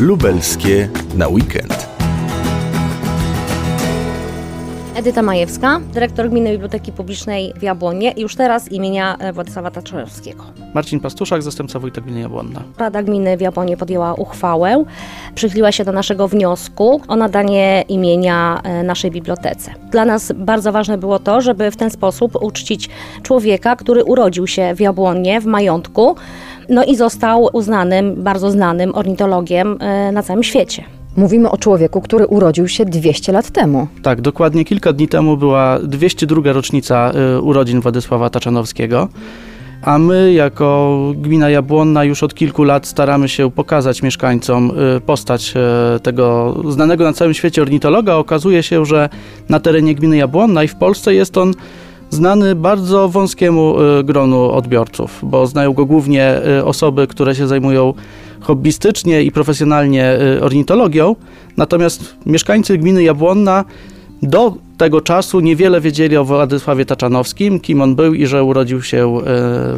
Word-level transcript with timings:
Lubelskie 0.00 0.88
na 1.14 1.28
weekend. 1.28 1.88
Edyta 4.96 5.22
Majewska, 5.22 5.80
dyrektor 5.94 6.28
Gminy 6.30 6.52
Biblioteki 6.52 6.92
Publicznej 6.92 7.52
w 7.56 7.62
Jabłonie 7.62 8.12
i 8.12 8.20
już 8.20 8.36
teraz 8.36 8.72
imienia 8.72 9.16
Władysława 9.32 9.70
Taczarowskiego. 9.70 10.44
Marcin 10.74 11.00
Pastuszak, 11.00 11.42
zastępca 11.42 11.78
wójta 11.78 12.00
gminy 12.00 12.20
Jabłonna. 12.20 12.62
Rada 12.78 13.02
Gminy 13.02 13.36
w 13.36 13.40
Jabłonie 13.40 13.76
podjęła 13.76 14.14
uchwałę, 14.14 14.84
przychyliła 15.34 15.72
się 15.72 15.84
do 15.84 15.92
naszego 15.92 16.28
wniosku 16.28 17.00
o 17.08 17.16
nadanie 17.16 17.84
imienia 17.88 18.60
e, 18.64 18.82
naszej 18.82 19.10
bibliotece. 19.10 19.74
Dla 19.90 20.04
nas 20.04 20.32
bardzo 20.36 20.72
ważne 20.72 20.98
było 20.98 21.18
to, 21.18 21.40
żeby 21.40 21.70
w 21.70 21.76
ten 21.76 21.90
sposób 21.90 22.42
uczcić 22.42 22.88
człowieka, 23.22 23.76
który 23.76 24.04
urodził 24.04 24.46
się 24.46 24.74
w 24.74 24.80
Jabłonie, 24.80 25.40
w 25.40 25.46
majątku, 25.46 26.16
no 26.68 26.84
i 26.84 26.96
został 26.96 27.48
uznanym, 27.52 28.22
bardzo 28.22 28.50
znanym 28.50 28.94
ornitologiem 28.94 29.76
e, 29.80 30.12
na 30.12 30.22
całym 30.22 30.42
świecie. 30.42 30.84
Mówimy 31.16 31.50
o 31.50 31.58
człowieku, 31.58 32.00
który 32.00 32.26
urodził 32.26 32.68
się 32.68 32.84
200 32.84 33.32
lat 33.32 33.50
temu. 33.50 33.88
Tak, 34.02 34.20
dokładnie 34.20 34.64
kilka 34.64 34.92
dni 34.92 35.08
temu 35.08 35.36
była 35.36 35.78
202 35.78 36.52
rocznica 36.52 37.12
y, 37.36 37.40
urodzin 37.40 37.80
Władysława 37.80 38.30
Taczanowskiego. 38.30 39.08
A 39.82 39.98
my, 39.98 40.32
jako 40.32 40.98
gmina 41.16 41.50
Jabłonna, 41.50 42.04
już 42.04 42.22
od 42.22 42.34
kilku 42.34 42.64
lat 42.64 42.86
staramy 42.86 43.28
się 43.28 43.50
pokazać 43.50 44.02
mieszkańcom 44.02 44.72
y, 44.96 45.00
postać 45.00 45.54
tego 46.02 46.56
znanego 46.68 47.04
na 47.04 47.12
całym 47.12 47.34
świecie 47.34 47.62
ornitologa. 47.62 48.14
Okazuje 48.14 48.62
się, 48.62 48.84
że 48.84 49.08
na 49.48 49.60
terenie 49.60 49.94
gminy 49.94 50.16
Jabłonna 50.16 50.64
i 50.64 50.68
w 50.68 50.76
Polsce 50.76 51.14
jest 51.14 51.38
on 51.38 51.52
znany 52.10 52.54
bardzo 52.54 53.08
wąskiemu 53.08 53.74
gronu 54.04 54.52
odbiorców, 54.52 55.18
bo 55.22 55.46
znają 55.46 55.72
go 55.72 55.86
głównie 55.86 56.34
osoby, 56.64 57.06
które 57.06 57.34
się 57.34 57.46
zajmują 57.46 57.94
hobbystycznie 58.40 59.22
i 59.22 59.32
profesjonalnie 59.32 60.18
y, 60.36 60.44
ornitologią, 60.44 61.16
natomiast 61.56 62.16
mieszkańcy 62.26 62.78
gminy 62.78 63.02
Jabłonna 63.02 63.64
do 64.22 64.54
tego 64.78 65.00
czasu 65.00 65.40
niewiele 65.40 65.80
wiedzieli 65.80 66.16
o 66.16 66.24
Władysławie 66.24 66.84
Taczanowskim, 66.84 67.60
kim 67.60 67.82
on 67.82 67.94
był 67.94 68.14
i 68.14 68.26
że 68.26 68.44
urodził 68.44 68.82
się 68.82 69.18
y, 69.18 69.22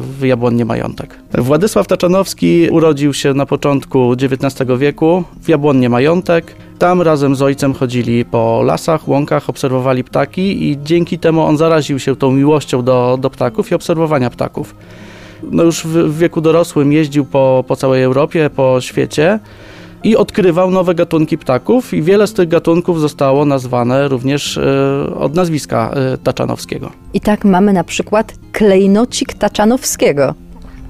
w 0.00 0.22
Jabłonnie 0.22 0.64
Majątek. 0.64 1.18
Władysław 1.34 1.86
Taczanowski 1.86 2.68
urodził 2.70 3.14
się 3.14 3.34
na 3.34 3.46
początku 3.46 4.12
XIX 4.12 4.70
wieku 4.78 5.24
w 5.42 5.48
Jabłonnie 5.48 5.88
Majątek. 5.88 6.54
Tam 6.78 7.02
razem 7.02 7.36
z 7.36 7.42
ojcem 7.42 7.74
chodzili 7.74 8.24
po 8.24 8.62
lasach, 8.64 9.08
łąkach, 9.08 9.50
obserwowali 9.50 10.04
ptaki 10.04 10.70
i 10.70 10.78
dzięki 10.82 11.18
temu 11.18 11.42
on 11.42 11.56
zaraził 11.56 11.98
się 11.98 12.16
tą 12.16 12.30
miłością 12.30 12.82
do, 12.82 13.18
do 13.20 13.30
ptaków 13.30 13.70
i 13.70 13.74
obserwowania 13.74 14.30
ptaków 14.30 14.74
no 15.42 15.62
już 15.62 15.86
w, 15.86 15.88
w 15.88 16.18
wieku 16.18 16.40
dorosłym 16.40 16.92
jeździł 16.92 17.24
po, 17.24 17.64
po 17.68 17.76
całej 17.76 18.02
Europie, 18.02 18.50
po 18.56 18.80
świecie 18.80 19.38
i 20.04 20.16
odkrywał 20.16 20.70
nowe 20.70 20.94
gatunki 20.94 21.38
ptaków 21.38 21.94
i 21.94 22.02
wiele 22.02 22.26
z 22.26 22.32
tych 22.32 22.48
gatunków 22.48 23.00
zostało 23.00 23.44
nazwane 23.44 24.08
również 24.08 24.58
e, 24.58 25.14
od 25.14 25.34
nazwiska 25.34 25.90
e, 25.90 26.18
Taczanowskiego. 26.18 26.90
I 27.14 27.20
tak 27.20 27.44
mamy 27.44 27.72
na 27.72 27.84
przykład 27.84 28.34
klejnocik 28.52 29.34
Taczanowskiego. 29.34 30.34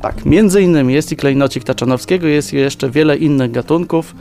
Tak, 0.02 0.24
między 0.24 0.62
innymi 0.62 0.94
jest 0.94 1.12
i 1.12 1.16
klejnocik 1.16 1.64
Taczanowskiego, 1.64 2.26
jest 2.26 2.52
jeszcze 2.52 2.90
wiele 2.90 3.16
innych 3.16 3.50
gatunków. 3.50 4.14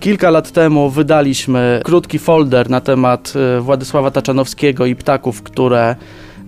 Kilka 0.00 0.30
lat 0.30 0.50
temu 0.50 0.90
wydaliśmy 0.90 1.80
krótki 1.84 2.18
folder 2.18 2.70
na 2.70 2.80
temat 2.80 3.32
e, 3.36 3.60
Władysława 3.60 4.10
Taczanowskiego 4.10 4.86
i 4.86 4.96
ptaków, 4.96 5.42
które 5.42 5.96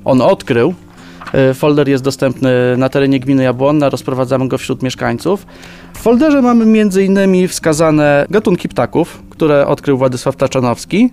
on 0.05 0.21
odkrył. 0.21 0.75
E, 1.33 1.55
folder 1.55 1.89
jest 1.89 2.05
dostępny 2.05 2.51
na 2.77 2.89
terenie 2.89 3.21
gminy 3.21 3.43
Jabłonna, 3.43 3.89
rozprowadzamy 3.89 4.49
go 4.49 4.59
wśród 4.59 4.83
mieszkańców. 4.83 5.47
W 5.95 5.99
folderze 5.99 6.43
mamy 6.43 6.81
m.in. 6.81 7.49
wskazane 7.49 8.27
gatunki 8.31 8.69
ptaków, 8.69 9.23
które 9.31 9.67
odkrył 9.67 9.99
Władysław 9.99 10.37
Taczanowski. 10.37 11.11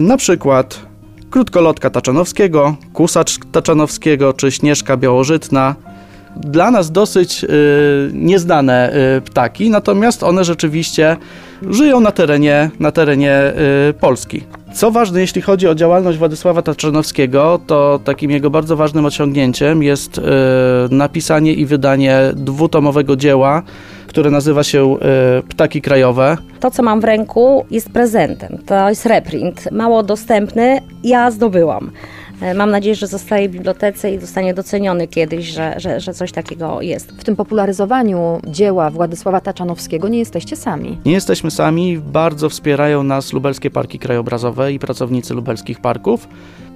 Na 0.00 0.16
przykład 0.16 0.80
krótkolotka 1.30 1.90
Taczanowskiego, 1.90 2.76
kusacz 2.92 3.38
Taczanowskiego 3.52 4.32
czy 4.32 4.50
śnieżka 4.50 4.96
białożytna. 4.96 5.74
Dla 6.36 6.70
nas 6.70 6.90
dosyć 6.90 7.44
y, 7.44 7.48
nieznane 8.12 8.92
y, 9.16 9.20
ptaki, 9.20 9.70
natomiast 9.70 10.22
one 10.22 10.44
rzeczywiście 10.44 11.16
żyją 11.70 12.00
na 12.00 12.12
terenie, 12.12 12.70
na 12.80 12.92
terenie 12.92 13.52
y, 13.90 13.94
Polski. 13.94 14.42
Co 14.76 14.90
ważne, 14.90 15.20
jeśli 15.20 15.42
chodzi 15.42 15.68
o 15.68 15.74
działalność 15.74 16.18
Władysława 16.18 16.62
Taczanowskiego, 16.62 17.60
to 17.66 18.00
takim 18.04 18.30
jego 18.30 18.50
bardzo 18.50 18.76
ważnym 18.76 19.04
osiągnięciem 19.04 19.82
jest 19.82 20.18
y, 20.18 20.22
napisanie 20.90 21.54
i 21.54 21.66
wydanie 21.66 22.20
dwutomowego 22.34 23.16
dzieła, 23.16 23.62
które 24.06 24.30
nazywa 24.30 24.64
się 24.64 24.96
y, 24.96 25.42
Ptaki 25.48 25.82
Krajowe. 25.82 26.36
To, 26.60 26.70
co 26.70 26.82
mam 26.82 27.00
w 27.00 27.04
ręku, 27.04 27.66
jest 27.70 27.90
prezentem. 27.90 28.58
To 28.66 28.88
jest 28.88 29.06
reprint, 29.06 29.72
mało 29.72 30.02
dostępny. 30.02 30.80
Ja 31.04 31.30
zdobyłam. 31.30 31.90
E, 32.40 32.54
mam 32.54 32.70
nadzieję, 32.70 32.94
że 32.94 33.06
zostaje 33.06 33.48
w 33.48 33.52
bibliotece 33.52 34.14
i 34.14 34.20
zostanie 34.20 34.54
doceniony 34.54 35.08
kiedyś, 35.08 35.46
że, 35.46 35.74
że, 35.80 36.00
że 36.00 36.14
coś 36.14 36.32
takiego 36.32 36.82
jest. 36.82 37.12
W 37.12 37.24
tym 37.24 37.36
popularyzowaniu 37.36 38.40
dzieła 38.46 38.90
Władysława 38.90 39.40
Taczanowskiego 39.40 40.08
nie 40.08 40.18
jesteście 40.18 40.56
sami. 40.56 40.98
Nie 41.04 41.12
jesteśmy 41.12 41.50
sami, 41.50 41.98
bardzo 41.98 42.48
wspierają 42.48 43.02
nas 43.02 43.32
lubelskie 43.32 43.70
parki 43.70 43.98
krajobrazowe 43.98 44.72
i 44.72 44.78
pracownicy 44.78 45.34
lubelskich 45.34 45.80
parków. 45.80 46.28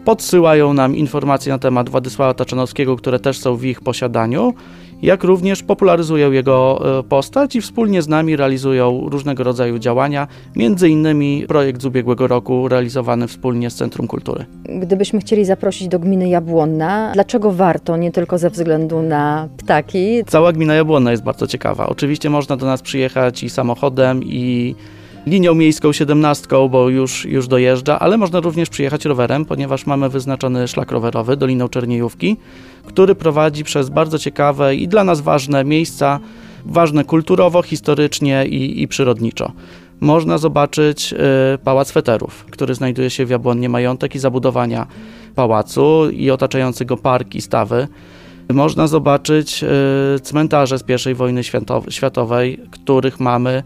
Podsyłają 0.04 0.72
nam 0.72 0.96
informacje 0.96 1.52
na 1.52 1.58
temat 1.58 1.88
Władysława 1.88 2.34
Taczanowskiego, 2.34 2.96
które 2.96 3.18
też 3.18 3.38
są 3.38 3.56
w 3.56 3.64
ich 3.64 3.80
posiadaniu 3.80 4.54
jak 5.02 5.24
również 5.24 5.62
popularyzują 5.62 6.32
jego 6.32 6.82
e, 6.98 7.02
postać 7.02 7.56
i 7.56 7.60
wspólnie 7.60 8.02
z 8.02 8.08
nami 8.08 8.36
realizują 8.36 9.08
różnego 9.10 9.44
rodzaju 9.44 9.78
działania, 9.78 10.28
między 10.56 10.88
innymi 10.88 11.44
projekt 11.48 11.82
z 11.82 11.84
ubiegłego 11.84 12.26
roku 12.26 12.68
realizowany 12.68 13.28
wspólnie 13.28 13.70
z 13.70 13.74
Centrum 13.74 14.06
Kultury. 14.06 14.44
Gdybyśmy 14.64 15.20
chcieli 15.20 15.44
zaprosić 15.44 15.88
do 15.88 15.98
gminy 15.98 16.28
Jabłonna, 16.28 17.10
dlaczego 17.14 17.52
warto, 17.52 17.96
nie 17.96 18.12
tylko 18.12 18.38
ze 18.38 18.50
względu 18.50 19.02
na 19.02 19.48
ptaki? 19.56 20.24
Cała 20.26 20.52
gmina 20.52 20.74
Jabłonna 20.74 21.10
jest 21.10 21.22
bardzo 21.22 21.46
ciekawa. 21.46 21.86
Oczywiście 21.86 22.30
można 22.30 22.56
do 22.56 22.66
nas 22.66 22.82
przyjechać 22.82 23.42
i 23.42 23.50
samochodem 23.50 24.20
i 24.24 24.74
linią 25.26 25.54
miejską 25.54 25.92
17, 25.92 26.46
bo 26.70 26.88
już, 26.88 27.24
już 27.24 27.48
dojeżdża, 27.48 27.98
ale 27.98 28.16
można 28.16 28.40
również 28.40 28.68
przyjechać 28.68 29.04
rowerem, 29.04 29.44
ponieważ 29.44 29.86
mamy 29.86 30.08
wyznaczony 30.08 30.68
szlak 30.68 30.90
rowerowy 30.90 31.36
Doliną 31.36 31.68
Czerniejówki, 31.68 32.36
który 32.86 33.14
prowadzi 33.14 33.64
przez 33.64 33.90
bardzo 33.90 34.18
ciekawe 34.18 34.74
i 34.74 34.88
dla 34.88 35.04
nas 35.04 35.20
ważne 35.20 35.64
miejsca, 35.64 36.20
ważne 36.66 37.04
kulturowo, 37.04 37.62
historycznie 37.62 38.46
i, 38.46 38.82
i 38.82 38.88
przyrodniczo. 38.88 39.52
Można 40.00 40.38
zobaczyć 40.38 41.12
y, 41.12 41.58
Pałac 41.64 41.92
Feterów, 41.92 42.44
który 42.50 42.74
znajduje 42.74 43.10
się 43.10 43.26
w 43.26 43.30
Jabłonnie 43.30 43.68
Majątek 43.68 44.14
i 44.14 44.18
zabudowania 44.18 44.86
pałacu 45.34 46.10
i 46.10 46.30
otaczający 46.30 46.84
go 46.84 46.96
park 46.96 47.34
i 47.34 47.42
stawy. 47.42 47.88
Można 48.52 48.86
zobaczyć 48.86 49.64
y, 50.16 50.20
cmentarze 50.20 50.78
z 50.78 51.06
I 51.06 51.14
wojny 51.14 51.42
światowej, 51.88 52.60
których 52.70 53.20
mamy 53.20 53.62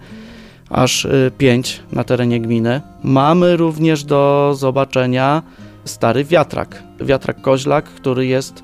aż 0.71 1.05
y, 1.05 1.33
pięć 1.39 1.83
na 1.93 2.05
terenie 2.05 2.41
gminy. 2.41 2.81
Mamy 3.03 3.57
również 3.57 4.05
do 4.05 4.53
zobaczenia 4.57 5.43
stary 5.85 6.25
wiatrak, 6.25 6.83
wiatrak 7.01 7.41
koźlak, 7.41 7.85
który 7.85 8.27
jest 8.27 8.63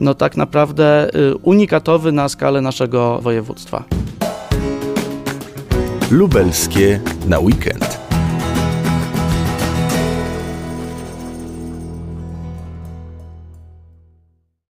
no 0.00 0.14
tak 0.14 0.36
naprawdę 0.36 1.08
y, 1.14 1.36
unikatowy 1.36 2.12
na 2.12 2.28
skalę 2.28 2.60
naszego 2.60 3.20
województwa. 3.20 3.84
Lubelskie 6.10 7.00
na 7.26 7.38
weekend. 7.38 8.07